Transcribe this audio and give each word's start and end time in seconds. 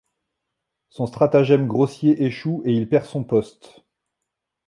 Son 0.89 1.05
stratagème 1.05 1.67
grossier 1.67 2.23
échoue 2.23 2.63
et 2.65 2.73
il 2.73 2.89
perd 2.89 3.05
son 3.05 3.23
poste. 3.23 3.83